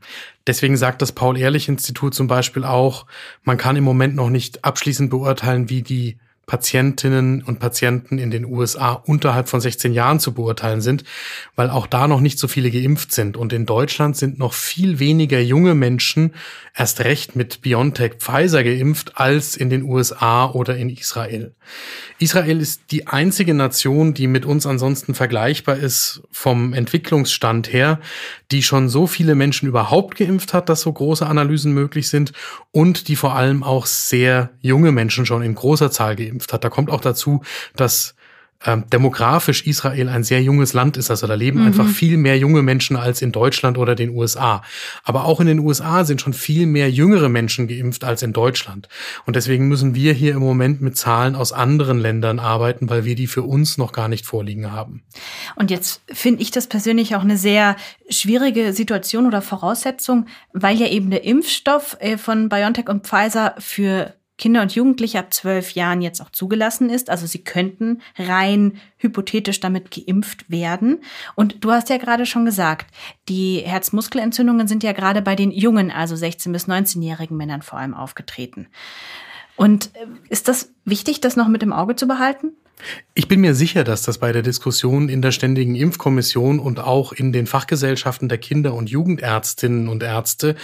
Deswegen 0.47 0.77
sagt 0.77 1.01
das 1.01 1.13
Paul-Ehrlich-Institut 1.13 2.15
zum 2.15 2.27
Beispiel 2.27 2.65
auch, 2.65 3.07
man 3.45 3.57
kann 3.57 3.77
im 3.77 3.85
Moment 3.85 4.15
noch 4.15 4.29
nicht 4.29 4.63
abschließend 4.65 5.09
beurteilen, 5.09 5.71
wie 5.71 5.83
die 5.83 6.19
Patientinnen 6.47 7.43
und 7.43 7.59
Patienten 7.59 8.19
in 8.19 8.31
den 8.31 8.45
USA 8.45 8.93
unterhalb 8.93 9.49
von 9.49 9.61
16 9.61 9.93
Jahren 9.93 10.21
zu 10.21 10.35
beurteilen 10.35 10.81
sind, 10.81 11.05
weil 11.57 11.71
auch 11.71 11.87
da 11.87 12.07
noch 12.09 12.21
nicht 12.21 12.39
so 12.39 12.49
viele 12.49 12.71
geimpft 12.71 13.13
sind. 13.13 13.37
Und 13.37 13.53
in 13.53 13.67
Deutschland 13.67 14.17
sind 14.17 14.39
noch 14.39 14.53
viel 14.53 14.99
weniger 14.99 15.41
junge 15.41 15.75
Menschen 15.75 16.35
erst 16.77 17.01
recht 17.01 17.37
mit 17.37 17.63
BioNTech 17.63 18.15
Pfizer 18.19 18.65
geimpft 18.65 19.13
als 19.17 19.57
in 19.57 19.71
den 19.71 19.85
USA 19.85 20.51
oder 20.51 20.77
in 20.77 20.91
Israel. 20.91 21.55
Israel 22.19 22.61
ist 22.61 22.83
die 22.91 23.07
einzige 23.07 23.55
Nation, 23.55 24.13
die 24.13 24.27
mit 24.27 24.45
uns 24.45 24.67
ansonsten 24.67 25.15
vergleichbar 25.15 25.77
ist 25.77 26.23
vom 26.33 26.73
Entwicklungsstand 26.73 27.73
her, 27.73 28.01
die 28.51 28.63
schon 28.63 28.89
so 28.89 29.07
viele 29.07 29.35
Menschen 29.35 29.69
überhaupt 29.69 30.17
geimpft 30.17 30.53
hat, 30.53 30.69
dass 30.69 30.83
so 30.83 30.93
große 30.93 31.27
Analysen 31.27 31.73
möglich 31.73 32.09
sind 32.09 32.33
und 32.73 33.09
die 33.09 33.17
vor 33.17 33.35
allem 33.35 33.63
auch 33.63 33.87
sehr 33.87 34.51
junge 34.61 34.93
Menschen 34.93 35.27
schon 35.27 35.43
in 35.43 35.55
großer 35.55 35.91
Zahl 35.91 36.17
geimpft 36.17 36.34
hat. 36.53 36.65
Da 36.65 36.71
kommt 36.71 36.91
auch 36.91 37.01
dazu, 37.01 37.43
dass 37.77 38.15
ähm, 38.67 38.85
demografisch 38.91 39.67
Israel 39.67 40.09
ein 40.09 40.25
sehr 40.25 40.43
junges 40.43 40.73
Land 40.73 40.97
ist. 40.97 41.11
Also 41.11 41.27
da 41.27 41.35
leben 41.35 41.61
mhm. 41.61 41.67
einfach 41.67 41.87
viel 41.87 42.17
mehr 42.17 42.39
junge 42.39 42.63
Menschen 42.63 42.97
als 42.97 43.23
in 43.23 43.33
Deutschland 43.33 43.79
oder 43.79 43.95
den 43.95 44.11
USA. 44.11 44.63
Aber 45.03 45.25
auch 45.25 45.41
in 45.41 45.47
den 45.47 45.59
USA 45.59 46.05
sind 46.05 46.21
schon 46.21 46.33
viel 46.33 46.67
mehr 46.67 46.91
jüngere 46.91 47.29
Menschen 47.29 47.69
geimpft 47.69 48.05
als 48.05 48.23
in 48.23 48.33
Deutschland. 48.33 48.89
Und 49.27 49.37
deswegen 49.37 49.69
müssen 49.69 49.95
wir 49.95 50.13
hier 50.13 50.33
im 50.33 50.41
Moment 50.41 50.81
mit 50.81 50.97
Zahlen 50.97 51.35
aus 51.35 51.53
anderen 51.53 51.99
Ländern 51.99 52.39
arbeiten, 52.39 52.89
weil 52.89 53.05
wir 53.05 53.15
die 53.15 53.27
für 53.27 53.43
uns 53.43 53.77
noch 53.77 53.93
gar 53.93 54.09
nicht 54.09 54.25
vorliegen 54.25 54.73
haben. 54.73 55.03
Und 55.57 55.71
jetzt 55.71 56.03
finde 56.13 56.43
ich 56.43 56.51
das 56.51 56.67
persönlich 56.67 57.15
auch 57.17 57.23
eine 57.23 57.37
sehr 57.37 57.77
schwierige 58.09 58.73
Situation 58.73 59.27
oder 59.27 59.43
Voraussetzung, 59.43 60.27
weil 60.53 60.77
ja 60.77 60.87
eben 60.87 61.11
der 61.11 61.25
Impfstoff 61.25 61.97
äh, 62.01 62.17
von 62.17 62.49
BioNTech 62.49 62.89
und 62.89 63.07
Pfizer 63.07 63.55
für 63.59 64.15
Kinder 64.37 64.63
und 64.63 64.75
Jugendliche 64.75 65.21
ab 65.21 65.33
zwölf 65.33 65.73
Jahren 65.73 66.03
jetzt 66.03 66.21
auch 66.21 66.31
zugelassen 66.31 66.91
ist. 66.91 67.09
Also 67.09 67.27
sie 67.27 67.45
könnten 67.45 68.03
rein 68.19 68.81
hypothetisch 68.99 69.61
damit 69.61 69.93
geimpft 69.93 70.51
werden. 70.51 71.03
Und 71.37 71.65
du 71.65 71.71
hast 71.71 71.89
ja 71.89 71.99
gerade 71.99 72.27
schon 72.27 72.45
gesagt, 72.45 72.93
die 73.29 73.63
Herzmuskelentzündungen 73.65 74.67
sind 74.67 74.83
ja 74.83 74.93
gerade 74.93 75.23
bei 75.23 75.37
den 75.37 75.53
jungen, 75.53 75.91
also 75.91 76.17
16- 76.17 76.53
bis 76.53 76.67
19-jährigen 76.67 77.37
Männern 77.37 77.63
vor 77.63 77.79
allem 77.79 77.95
aufgetreten. 77.95 78.67
Und 79.57 79.95
äh, 79.95 80.07
ist 80.29 80.49
das 80.49 80.73
wichtig, 80.85 81.21
das 81.21 81.37
noch 81.37 81.49
mit 81.49 81.63
im 81.63 81.73
Auge 81.73 81.95
zu 81.95 82.09
behalten? 82.09 82.53
Ich 83.15 83.29
bin 83.29 83.41
mir 83.41 83.55
sicher, 83.55 83.85
dass 83.85 84.03
das 84.03 84.19
bei 84.19 84.33
der 84.33 84.43
Diskussion 84.43 85.09
in 85.09 85.23
der 85.23 85.33
Ständigen 85.33 85.75
Impfkommission 85.75 86.59
und 86.59 86.81
auch 86.81 87.13
in 87.13 87.33
den 87.33 87.47
Fachgesellschaften 87.47 88.29
der 88.29 88.39
Kinder- 88.39 88.75
und 88.75 88.91
Jugendärztinnen 88.91 89.89
und 89.89 90.03
Ärzte 90.03 90.57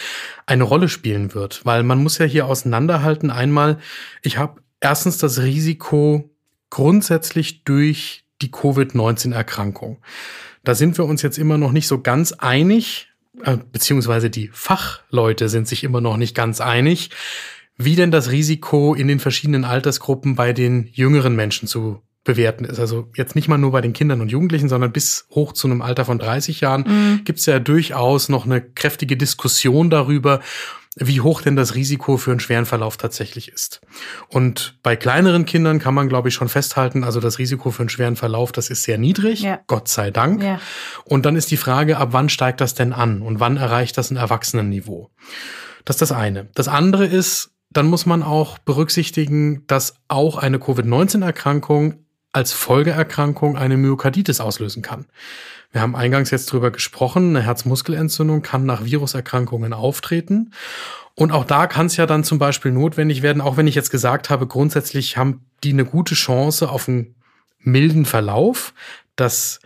eine 0.46 0.64
Rolle 0.64 0.88
spielen 0.88 1.34
wird, 1.34 1.64
weil 1.64 1.82
man 1.82 2.02
muss 2.02 2.18
ja 2.18 2.26
hier 2.26 2.46
auseinanderhalten. 2.46 3.30
Einmal, 3.30 3.78
ich 4.22 4.36
habe 4.36 4.60
erstens 4.80 5.18
das 5.18 5.40
Risiko 5.40 6.30
grundsätzlich 6.70 7.64
durch 7.64 8.24
die 8.42 8.50
Covid-19-Erkrankung. 8.50 9.98
Da 10.64 10.74
sind 10.74 10.98
wir 10.98 11.04
uns 11.04 11.22
jetzt 11.22 11.38
immer 11.38 11.58
noch 11.58 11.72
nicht 11.72 11.86
so 11.86 12.00
ganz 12.00 12.32
einig, 12.32 13.08
äh, 13.44 13.56
beziehungsweise 13.72 14.30
die 14.30 14.50
Fachleute 14.52 15.48
sind 15.48 15.68
sich 15.68 15.84
immer 15.84 16.00
noch 16.00 16.16
nicht 16.16 16.34
ganz 16.34 16.60
einig 16.60 17.10
wie 17.84 17.96
denn 17.96 18.10
das 18.10 18.30
Risiko 18.30 18.94
in 18.94 19.08
den 19.08 19.20
verschiedenen 19.20 19.64
Altersgruppen 19.64 20.34
bei 20.34 20.52
den 20.52 20.88
jüngeren 20.92 21.34
Menschen 21.34 21.66
zu 21.66 22.02
bewerten 22.24 22.64
ist. 22.64 22.78
Also 22.78 23.08
jetzt 23.16 23.34
nicht 23.34 23.48
mal 23.48 23.58
nur 23.58 23.72
bei 23.72 23.80
den 23.80 23.94
Kindern 23.94 24.20
und 24.20 24.30
Jugendlichen, 24.30 24.68
sondern 24.68 24.92
bis 24.92 25.26
hoch 25.30 25.52
zu 25.52 25.66
einem 25.66 25.80
Alter 25.80 26.04
von 26.04 26.18
30 26.18 26.60
Jahren 26.60 26.84
mhm. 26.86 27.24
gibt 27.24 27.38
es 27.38 27.46
ja 27.46 27.58
durchaus 27.58 28.28
noch 28.28 28.44
eine 28.44 28.60
kräftige 28.60 29.16
Diskussion 29.16 29.88
darüber, 29.88 30.40
wie 30.96 31.20
hoch 31.20 31.40
denn 31.40 31.56
das 31.56 31.74
Risiko 31.74 32.16
für 32.16 32.32
einen 32.32 32.40
schweren 32.40 32.66
Verlauf 32.66 32.96
tatsächlich 32.96 33.48
ist. 33.50 33.80
Und 34.28 34.78
bei 34.82 34.96
kleineren 34.96 35.46
Kindern 35.46 35.78
kann 35.78 35.94
man, 35.94 36.08
glaube 36.08 36.28
ich, 36.28 36.34
schon 36.34 36.48
festhalten, 36.48 37.04
also 37.04 37.20
das 37.20 37.38
Risiko 37.38 37.70
für 37.70 37.82
einen 37.82 37.88
schweren 37.88 38.16
Verlauf, 38.16 38.52
das 38.52 38.68
ist 38.68 38.82
sehr 38.82 38.98
niedrig, 38.98 39.42
ja. 39.42 39.60
Gott 39.66 39.88
sei 39.88 40.10
Dank. 40.10 40.42
Ja. 40.42 40.60
Und 41.04 41.24
dann 41.24 41.36
ist 41.36 41.50
die 41.50 41.56
Frage, 41.56 41.96
ab 41.96 42.08
wann 42.12 42.28
steigt 42.28 42.60
das 42.60 42.74
denn 42.74 42.92
an 42.92 43.22
und 43.22 43.40
wann 43.40 43.56
erreicht 43.56 43.96
das 43.96 44.10
ein 44.10 44.16
Erwachsenenniveau? 44.16 45.10
Das 45.84 45.96
ist 45.96 46.02
das 46.02 46.12
eine. 46.12 46.48
Das 46.54 46.68
andere 46.68 47.06
ist, 47.06 47.52
dann 47.70 47.86
muss 47.86 48.04
man 48.06 48.22
auch 48.22 48.58
berücksichtigen, 48.58 49.66
dass 49.66 49.94
auch 50.08 50.38
eine 50.38 50.58
Covid-19-Erkrankung 50.58 51.94
als 52.32 52.52
Folgeerkrankung 52.52 53.56
eine 53.56 53.76
Myokarditis 53.76 54.40
auslösen 54.40 54.82
kann. 54.82 55.06
Wir 55.72 55.80
haben 55.80 55.94
eingangs 55.94 56.30
jetzt 56.30 56.46
drüber 56.46 56.70
gesprochen, 56.70 57.30
eine 57.30 57.44
Herzmuskelentzündung 57.44 58.42
kann 58.42 58.66
nach 58.66 58.84
Viruserkrankungen 58.84 59.72
auftreten. 59.72 60.52
Und 61.14 61.32
auch 61.32 61.44
da 61.44 61.66
kann 61.66 61.86
es 61.86 61.96
ja 61.96 62.06
dann 62.06 62.24
zum 62.24 62.38
Beispiel 62.38 62.72
notwendig 62.72 63.22
werden, 63.22 63.40
auch 63.40 63.56
wenn 63.56 63.66
ich 63.66 63.74
jetzt 63.74 63.90
gesagt 63.90 64.30
habe, 64.30 64.46
grundsätzlich 64.46 65.16
haben 65.16 65.44
die 65.62 65.72
eine 65.72 65.84
gute 65.84 66.14
Chance 66.14 66.70
auf 66.70 66.88
einen 66.88 67.14
milden 67.60 68.04
Verlauf. 68.04 68.74
Das 69.16 69.60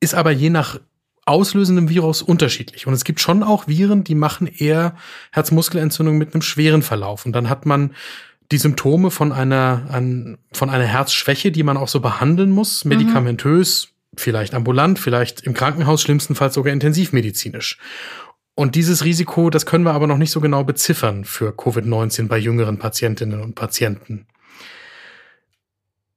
ist 0.00 0.14
aber 0.14 0.30
je 0.30 0.50
nach 0.50 0.78
auslösendem 1.32 1.88
Virus 1.88 2.20
unterschiedlich. 2.20 2.86
Und 2.86 2.92
es 2.92 3.04
gibt 3.04 3.20
schon 3.20 3.42
auch 3.42 3.66
Viren, 3.66 4.04
die 4.04 4.14
machen 4.14 4.46
eher 4.46 4.94
Herzmuskelentzündung 5.32 6.18
mit 6.18 6.34
einem 6.34 6.42
schweren 6.42 6.82
Verlauf. 6.82 7.24
Und 7.24 7.32
dann 7.32 7.48
hat 7.48 7.64
man 7.64 7.94
die 8.52 8.58
Symptome 8.58 9.10
von 9.10 9.32
einer, 9.32 9.86
an, 9.90 10.36
von 10.52 10.68
einer 10.68 10.84
Herzschwäche, 10.84 11.50
die 11.50 11.62
man 11.62 11.78
auch 11.78 11.88
so 11.88 12.00
behandeln 12.00 12.50
muss, 12.50 12.84
mhm. 12.84 12.90
medikamentös, 12.90 13.88
mhm. 13.88 14.18
vielleicht 14.18 14.52
ambulant, 14.52 14.98
vielleicht 14.98 15.40
im 15.40 15.54
Krankenhaus, 15.54 16.02
schlimmstenfalls 16.02 16.52
sogar 16.52 16.72
intensivmedizinisch. 16.72 17.78
Und 18.54 18.74
dieses 18.74 19.02
Risiko, 19.02 19.48
das 19.48 19.64
können 19.64 19.84
wir 19.84 19.94
aber 19.94 20.06
noch 20.06 20.18
nicht 20.18 20.30
so 20.30 20.40
genau 20.42 20.62
beziffern 20.64 21.24
für 21.24 21.52
Covid-19 21.52 22.28
bei 22.28 22.36
jüngeren 22.36 22.78
Patientinnen 22.78 23.40
und 23.40 23.54
Patienten. 23.54 24.26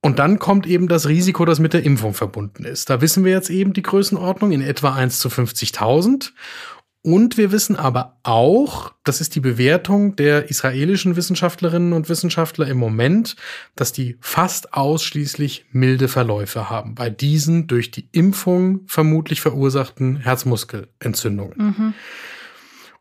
Und 0.05 0.19
dann 0.19 0.38
kommt 0.38 0.67
eben 0.67 0.88
das 0.88 1.07
Risiko, 1.07 1.45
das 1.45 1.57
mit 1.57 1.74
der 1.74 1.83
Impfung 1.83 2.13
verbunden 2.13 2.63
ist. 2.63 2.91
Da 2.91 3.01
wissen 3.01 3.25
wir 3.25 3.31
jetzt 3.31 3.50
eben 3.50 3.74
die 3.74 3.81
Größenordnung 3.81 4.51
in 4.51 4.62
etwa 4.62 4.93
1 4.93 5.17
zu 5.17 5.29
50.000. 5.29 6.31
Und 7.01 7.38
wir 7.38 7.51
wissen 7.51 7.75
aber 7.75 8.15
auch, 8.21 8.93
das 9.03 9.19
ist 9.19 9.33
die 9.33 9.39
Bewertung 9.39 10.15
der 10.15 10.51
israelischen 10.51 11.15
Wissenschaftlerinnen 11.15 11.91
und 11.91 12.07
Wissenschaftler 12.07 12.67
im 12.67 12.77
Moment, 12.77 13.35
dass 13.75 13.93
die 13.93 14.17
fast 14.21 14.74
ausschließlich 14.74 15.65
milde 15.71 16.07
Verläufe 16.07 16.69
haben 16.69 16.93
bei 16.93 17.09
diesen 17.09 17.65
durch 17.65 17.89
die 17.89 18.07
Impfung 18.12 18.81
vermutlich 18.85 19.41
verursachten 19.41 20.17
Herzmuskelentzündungen. 20.17 21.57
Mhm. 21.57 21.93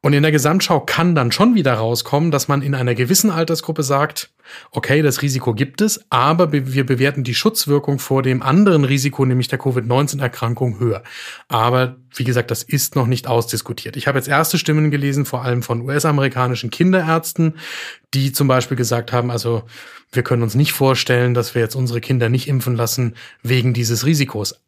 Und 0.05 0.13
in 0.13 0.23
der 0.23 0.33
Gesamtschau 0.33 0.81
kann 0.81 1.15
dann 1.15 1.33
schon 1.33 1.55
wieder 1.55 1.73
rauskommen, 1.73 2.31
dass 2.31 2.47
man 2.47 2.61
in 2.61 2.75
einer 2.75 2.95
gewissen 2.95 3.31
Altersgruppe 3.31 3.83
sagt, 3.83 4.35
okay, 4.71 5.01
das 5.01 5.23
Risiko 5.23 5.55
gibt 5.55 5.81
es, 5.81 6.05
aber 6.11 6.53
wir 6.53 6.85
bewerten 6.85 7.25
die 7.25 7.35
Schutzwirkung 7.35 7.99
vor 7.99 8.23
dem 8.23 8.43
anderen 8.43 8.85
Risiko, 8.85 9.25
nämlich 9.25 9.49
der 9.49 9.59
Covid-19-Erkrankung, 9.59 10.79
höher. 10.79 11.03
Aber 11.49 11.97
wie 12.15 12.25
gesagt, 12.25 12.51
das 12.51 12.63
ist 12.63 12.97
noch 12.97 13.07
nicht 13.07 13.29
ausdiskutiert. 13.29 13.97
Ich 13.97 14.07
habe 14.07 14.19
jetzt 14.19 14.29
erste 14.29 14.59
Stimmen 14.59 14.91
gelesen, 14.91 15.25
vor 15.25 15.43
allem 15.43 15.63
von 15.63 15.81
US-amerikanischen 15.81 16.69
Kinderärzten, 16.69 17.55
die 18.13 18.31
zum 18.31 18.47
Beispiel 18.47 18.77
gesagt 18.77 19.11
haben, 19.11 19.31
also 19.31 19.63
wir 20.13 20.23
können 20.23 20.43
uns 20.43 20.55
nicht 20.55 20.75
vorstellen, 20.75 21.33
dass 21.33 21.55
wir 21.55 21.63
jetzt 21.63 21.77
unsere 21.77 22.03
Kinder 22.03 22.29
nicht 22.29 22.47
impfen 22.47 22.77
lassen 22.77 23.15
wegen 23.43 23.73
dieses 23.73 24.05
Risikos. 24.05 24.61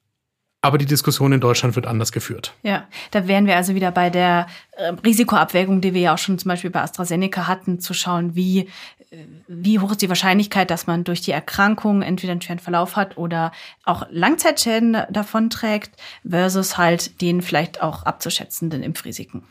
Aber 0.67 0.79
die 0.79 0.87
Diskussion 0.87 1.31
in 1.31 1.39
Deutschland 1.39 1.77
wird 1.77 1.87
anders 1.87 2.11
geführt. 2.11 2.53
Ja, 2.65 2.89
da 3.13 3.29
wären 3.29 3.47
wir 3.47 3.55
also 3.55 3.77
wieder 3.77 3.93
bei 3.93 4.11
der 4.11 4.49
äh, 4.73 4.89
Risikoabwägung, 5.05 5.81
die 5.81 5.95
wir 5.95 6.01
ja 6.01 6.15
auch 6.15 6.19
schon 6.19 6.41
zum 6.41 6.49
Beispiel 6.49 6.71
bei 6.71 6.83
AstraZeneca 6.83 7.47
hatten, 7.47 7.79
zu 7.79 7.95
schauen, 7.95 8.35
wie, 8.35 8.63
äh, 9.11 9.17
wie 9.47 9.79
hoch 9.79 9.93
ist 9.93 10.03
die 10.03 10.09
Wahrscheinlichkeit, 10.09 10.73
dass 10.73 10.89
man 10.89 11.05
durch 11.05 11.21
die 11.21 11.31
Erkrankung 11.31 12.03
entweder 12.03 12.33
einen 12.33 12.43
schweren 12.43 12.59
Verlauf 12.59 12.97
hat 12.97 13.17
oder 13.17 13.53
auch 13.85 14.09
Langzeitschäden 14.11 14.97
davon 15.09 15.51
trägt, 15.51 15.93
versus 16.29 16.77
halt 16.77 17.21
den 17.21 17.43
vielleicht 17.43 17.81
auch 17.81 18.03
abzuschätzenden 18.03 18.83
Impfrisiken. 18.83 19.45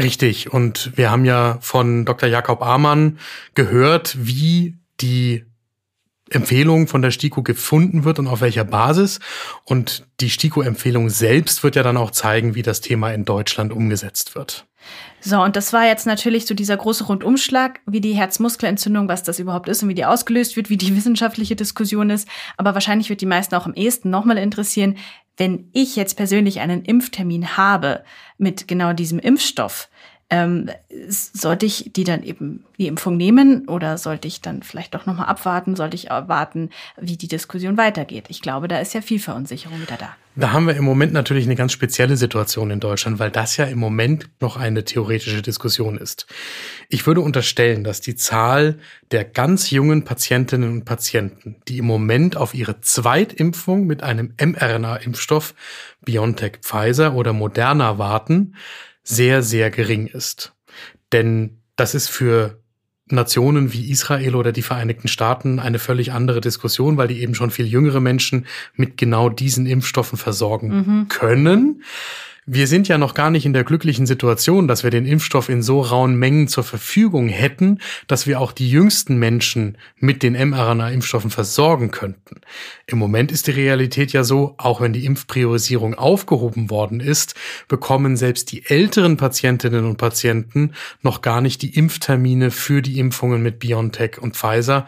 Richtig. 0.00 0.50
Und 0.50 0.96
wir 0.96 1.10
haben 1.10 1.26
ja 1.26 1.58
von 1.60 2.06
Dr. 2.06 2.30
Jakob 2.30 2.62
Amann 2.62 3.18
gehört, 3.54 4.16
wie 4.18 4.78
die 5.02 5.44
Empfehlung 6.30 6.88
von 6.88 7.02
der 7.02 7.10
STIKO 7.10 7.42
gefunden 7.42 8.04
wird 8.04 8.18
und 8.18 8.26
auf 8.26 8.40
welcher 8.40 8.64
Basis. 8.64 9.20
Und 9.64 10.06
die 10.20 10.30
STIKO-Empfehlung 10.30 11.10
selbst 11.10 11.62
wird 11.62 11.76
ja 11.76 11.82
dann 11.82 11.96
auch 11.96 12.10
zeigen, 12.10 12.54
wie 12.54 12.62
das 12.62 12.80
Thema 12.80 13.12
in 13.12 13.24
Deutschland 13.24 13.72
umgesetzt 13.72 14.34
wird. 14.34 14.66
So, 15.20 15.42
und 15.42 15.56
das 15.56 15.72
war 15.72 15.84
jetzt 15.84 16.06
natürlich 16.06 16.46
so 16.46 16.54
dieser 16.54 16.76
große 16.76 17.04
Rundumschlag, 17.04 17.80
wie 17.86 18.00
die 18.00 18.12
Herzmuskelentzündung, 18.12 19.08
was 19.08 19.24
das 19.24 19.40
überhaupt 19.40 19.68
ist 19.68 19.82
und 19.82 19.88
wie 19.88 19.94
die 19.94 20.04
ausgelöst 20.04 20.56
wird, 20.56 20.70
wie 20.70 20.76
die 20.76 20.96
wissenschaftliche 20.96 21.56
Diskussion 21.56 22.10
ist. 22.10 22.28
Aber 22.56 22.74
wahrscheinlich 22.74 23.10
wird 23.10 23.20
die 23.20 23.26
meisten 23.26 23.54
auch 23.54 23.66
am 23.66 23.74
ehesten 23.74 24.10
nochmal 24.10 24.38
interessieren, 24.38 24.96
wenn 25.36 25.68
ich 25.72 25.96
jetzt 25.96 26.16
persönlich 26.16 26.60
einen 26.60 26.84
Impftermin 26.84 27.56
habe 27.56 28.04
mit 28.38 28.68
genau 28.68 28.92
diesem 28.92 29.18
Impfstoff, 29.18 29.88
ähm, 30.30 30.70
sollte 31.08 31.64
ich 31.64 31.90
die 31.94 32.04
dann 32.04 32.22
eben 32.22 32.64
die 32.78 32.86
Impfung 32.86 33.16
nehmen 33.16 33.66
oder 33.66 33.96
sollte 33.96 34.28
ich 34.28 34.42
dann 34.42 34.62
vielleicht 34.62 34.94
doch 34.94 35.06
nochmal 35.06 35.26
abwarten? 35.26 35.74
Sollte 35.74 35.96
ich 35.96 36.10
erwarten, 36.10 36.70
wie 37.00 37.16
die 37.16 37.28
Diskussion 37.28 37.78
weitergeht? 37.78 38.26
Ich 38.28 38.42
glaube, 38.42 38.68
da 38.68 38.78
ist 38.78 38.92
ja 38.92 39.00
viel 39.00 39.20
Verunsicherung 39.20 39.80
wieder 39.80 39.96
da. 39.96 40.14
Da 40.36 40.52
haben 40.52 40.68
wir 40.68 40.76
im 40.76 40.84
Moment 40.84 41.12
natürlich 41.12 41.46
eine 41.46 41.56
ganz 41.56 41.72
spezielle 41.72 42.16
Situation 42.16 42.70
in 42.70 42.78
Deutschland, 42.78 43.18
weil 43.18 43.30
das 43.30 43.56
ja 43.56 43.64
im 43.64 43.78
Moment 43.78 44.28
noch 44.40 44.56
eine 44.56 44.84
theoretische 44.84 45.42
Diskussion 45.42 45.98
ist. 45.98 46.26
Ich 46.88 47.06
würde 47.08 47.22
unterstellen, 47.22 47.82
dass 47.82 48.00
die 48.00 48.14
Zahl 48.14 48.78
der 49.10 49.24
ganz 49.24 49.70
jungen 49.70 50.04
Patientinnen 50.04 50.70
und 50.70 50.84
Patienten, 50.84 51.56
die 51.66 51.78
im 51.78 51.86
Moment 51.86 52.36
auf 52.36 52.54
ihre 52.54 52.80
Zweitimpfung 52.80 53.86
mit 53.86 54.04
einem 54.04 54.34
mRNA-Impfstoff 54.40 55.54
BioNTech, 56.02 56.58
Pfizer 56.62 57.14
oder 57.14 57.32
Moderna 57.32 57.98
warten, 57.98 58.54
sehr, 59.08 59.42
sehr 59.42 59.70
gering 59.70 60.06
ist. 60.06 60.52
Denn 61.12 61.62
das 61.76 61.94
ist 61.94 62.08
für 62.08 62.60
Nationen 63.06 63.72
wie 63.72 63.90
Israel 63.90 64.34
oder 64.34 64.52
die 64.52 64.62
Vereinigten 64.62 65.08
Staaten 65.08 65.60
eine 65.60 65.78
völlig 65.78 66.12
andere 66.12 66.42
Diskussion, 66.42 66.98
weil 66.98 67.08
die 67.08 67.22
eben 67.22 67.34
schon 67.34 67.50
viel 67.50 67.66
jüngere 67.66 68.00
Menschen 68.00 68.46
mit 68.74 68.98
genau 68.98 69.30
diesen 69.30 69.64
Impfstoffen 69.64 70.18
versorgen 70.18 70.68
mhm. 70.68 71.08
können. 71.08 71.84
Wir 72.50 72.66
sind 72.66 72.88
ja 72.88 72.96
noch 72.96 73.12
gar 73.12 73.30
nicht 73.30 73.44
in 73.44 73.52
der 73.52 73.62
glücklichen 73.62 74.06
Situation, 74.06 74.68
dass 74.68 74.82
wir 74.82 74.90
den 74.90 75.04
Impfstoff 75.04 75.50
in 75.50 75.60
so 75.60 75.82
rauen 75.82 76.16
Mengen 76.16 76.48
zur 76.48 76.64
Verfügung 76.64 77.28
hätten, 77.28 77.78
dass 78.06 78.26
wir 78.26 78.40
auch 78.40 78.52
die 78.52 78.70
jüngsten 78.70 79.18
Menschen 79.18 79.76
mit 79.98 80.22
den 80.22 80.32
mRNA-Impfstoffen 80.32 81.30
versorgen 81.30 81.90
könnten. 81.90 82.40
Im 82.86 82.96
Moment 82.96 83.32
ist 83.32 83.48
die 83.48 83.50
Realität 83.50 84.14
ja 84.14 84.24
so, 84.24 84.54
auch 84.56 84.80
wenn 84.80 84.94
die 84.94 85.04
Impfpriorisierung 85.04 85.92
aufgehoben 85.92 86.70
worden 86.70 87.00
ist, 87.00 87.34
bekommen 87.68 88.16
selbst 88.16 88.50
die 88.50 88.64
älteren 88.64 89.18
Patientinnen 89.18 89.84
und 89.84 89.98
Patienten 89.98 90.72
noch 91.02 91.20
gar 91.20 91.42
nicht 91.42 91.60
die 91.60 91.74
Impftermine 91.74 92.50
für 92.50 92.80
die 92.80 92.98
Impfungen 92.98 93.42
mit 93.42 93.58
BioNTech 93.58 94.22
und 94.22 94.36
Pfizer. 94.36 94.86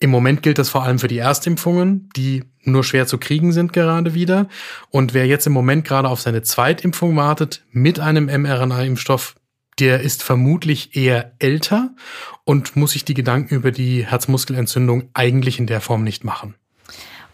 Im 0.00 0.10
Moment 0.10 0.42
gilt 0.42 0.58
das 0.58 0.68
vor 0.68 0.84
allem 0.84 1.00
für 1.00 1.08
die 1.08 1.18
Erstimpfungen, 1.18 2.08
die 2.14 2.44
nur 2.62 2.84
schwer 2.84 3.06
zu 3.06 3.18
kriegen 3.18 3.52
sind 3.52 3.72
gerade 3.72 4.14
wieder. 4.14 4.46
Und 4.90 5.12
wer 5.12 5.26
jetzt 5.26 5.46
im 5.46 5.52
Moment 5.52 5.84
gerade 5.84 6.08
auf 6.08 6.20
seine 6.20 6.42
Zweitimpfung 6.42 7.16
wartet 7.16 7.64
mit 7.72 7.98
einem 7.98 8.26
mRNA-Impfstoff, 8.26 9.34
der 9.80 10.00
ist 10.00 10.22
vermutlich 10.22 10.96
eher 10.96 11.32
älter 11.40 11.90
und 12.44 12.76
muss 12.76 12.92
sich 12.92 13.04
die 13.04 13.14
Gedanken 13.14 13.54
über 13.54 13.72
die 13.72 14.06
Herzmuskelentzündung 14.06 15.08
eigentlich 15.14 15.58
in 15.58 15.66
der 15.66 15.80
Form 15.80 16.04
nicht 16.04 16.24
machen. 16.24 16.54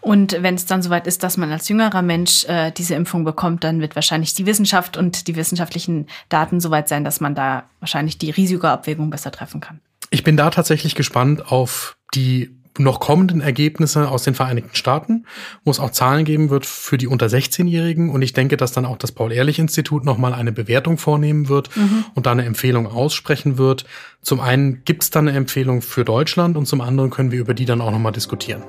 Und 0.01 0.37
wenn 0.43 0.53
es 0.53 0.67
dann 0.67 0.83
soweit 0.83 1.07
ist, 1.07 1.23
dass 1.23 1.37
man 1.37 1.51
als 1.51 1.67
jüngerer 1.67 2.03
Mensch 2.03 2.45
äh, 2.45 2.71
diese 2.71 2.93
Impfung 2.93 3.23
bekommt, 3.23 3.63
dann 3.63 3.81
wird 3.81 3.95
wahrscheinlich 3.95 4.35
die 4.35 4.45
Wissenschaft 4.45 4.97
und 4.97 5.27
die 5.27 5.35
wissenschaftlichen 5.35 6.05
Daten 6.29 6.59
soweit 6.59 6.87
sein, 6.87 7.03
dass 7.03 7.21
man 7.21 7.33
da 7.33 7.63
wahrscheinlich 7.79 8.19
die 8.19 8.29
Risikoabwägung 8.29 9.09
besser 9.09 9.31
treffen 9.31 9.61
kann. 9.61 9.81
Ich 10.11 10.23
bin 10.23 10.37
da 10.37 10.51
tatsächlich 10.51 10.93
gespannt 10.93 11.51
auf 11.51 11.97
die 12.15 12.55
noch 12.77 12.99
kommenden 12.99 13.41
Ergebnisse 13.41 14.09
aus 14.09 14.23
den 14.23 14.33
Vereinigten 14.33 14.75
Staaten, 14.75 15.25
wo 15.63 15.71
es 15.71 15.79
auch 15.79 15.91
Zahlen 15.91 16.25
geben 16.25 16.49
wird 16.49 16.65
für 16.65 16.97
die 16.97 17.07
unter 17.07 17.27
16-Jährigen. 17.27 18.09
Und 18.09 18.21
ich 18.21 18.33
denke, 18.33 18.57
dass 18.57 18.73
dann 18.73 18.85
auch 18.85 18.97
das 18.97 19.11
Paul-Ehrlich-Institut 19.11 20.03
nochmal 20.03 20.33
eine 20.33 20.51
Bewertung 20.51 20.97
vornehmen 20.97 21.47
wird 21.47 21.75
mhm. 21.75 22.05
und 22.13 22.25
da 22.25 22.31
eine 22.31 22.45
Empfehlung 22.45 22.87
aussprechen 22.87 23.57
wird. 23.57 23.85
Zum 24.21 24.39
einen 24.39 24.83
gibt 24.83 25.03
es 25.03 25.09
dann 25.09 25.27
eine 25.27 25.37
Empfehlung 25.37 25.81
für 25.81 26.03
Deutschland 26.03 26.57
und 26.57 26.65
zum 26.65 26.81
anderen 26.81 27.11
können 27.11 27.31
wir 27.31 27.39
über 27.39 27.53
die 27.53 27.65
dann 27.65 27.81
auch 27.81 27.91
nochmal 27.91 28.11
diskutieren. 28.11 28.63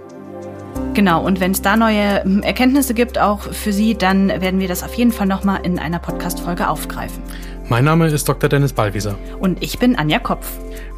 Genau, 0.94 1.22
und 1.22 1.40
wenn 1.40 1.50
es 1.50 1.60
da 1.60 1.76
neue 1.76 2.22
hm, 2.22 2.42
Erkenntnisse 2.42 2.94
gibt, 2.94 3.18
auch 3.18 3.52
für 3.52 3.72
Sie, 3.72 3.94
dann 3.94 4.28
werden 4.28 4.60
wir 4.60 4.68
das 4.68 4.82
auf 4.82 4.94
jeden 4.94 5.12
Fall 5.12 5.26
nochmal 5.26 5.60
in 5.62 5.78
einer 5.78 5.98
Podcast-Folge 5.98 6.68
aufgreifen. 6.68 7.22
Mein 7.68 7.84
Name 7.84 8.06
ist 8.06 8.28
Dr. 8.28 8.48
Dennis 8.48 8.72
Ballwieser. 8.72 9.16
Und 9.40 9.60
ich 9.60 9.80
bin 9.80 9.96
Anja 9.96 10.20
Kopf. 10.20 10.46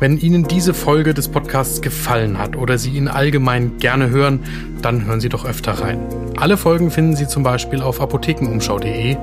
Wenn 0.01 0.19
Ihnen 0.19 0.45
diese 0.45 0.75
Folge 0.75 1.15
des 1.15 1.29
Podcasts 1.29 1.81
gefallen 1.81 2.37
hat 2.39 2.57
oder 2.57 2.77
Sie 2.77 2.91
ihn 2.91 3.09
allgemein 3.09 3.79
gerne 3.79 4.11
hören, 4.11 4.41
dann 4.83 5.07
hören 5.07 5.21
Sie 5.21 5.31
doch 5.31 5.47
öfter 5.47 5.73
rein. 5.73 5.99
Alle 6.37 6.59
Folgen 6.59 6.91
finden 6.91 7.17
Sie 7.17 7.27
zum 7.27 7.43
Beispiel 7.43 7.81
auf 7.81 8.03
apothekenumschau.de 8.03 9.17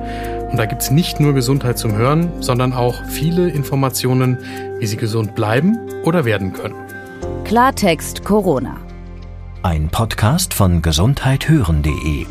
und 0.50 0.56
da 0.56 0.66
gibt 0.66 0.82
es 0.82 0.90
nicht 0.90 1.20
nur 1.20 1.34
Gesundheit 1.34 1.78
zum 1.78 1.96
Hören, 1.96 2.32
sondern 2.40 2.72
auch 2.72 3.04
viele 3.04 3.48
Informationen, 3.48 4.38
wie 4.80 4.86
Sie 4.86 4.96
gesund 4.96 5.36
bleiben 5.36 5.78
oder 6.02 6.24
werden 6.24 6.52
können. 6.52 6.74
Klartext 7.44 8.24
Corona. 8.24 8.76
Ein 9.62 9.88
Podcast 9.88 10.52
von 10.52 10.82
gesundheithören.de 10.82 12.26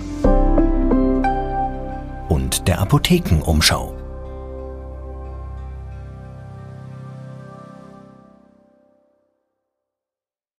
und 2.27 2.67
der 2.67 2.79
Apothekenumschau. 2.79 3.94